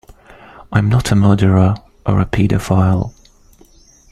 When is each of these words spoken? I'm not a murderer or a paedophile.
I'm 0.71 0.89
not 0.89 1.11
a 1.11 1.15
murderer 1.15 1.75
or 2.07 2.19
a 2.19 2.25
paedophile. 2.25 3.13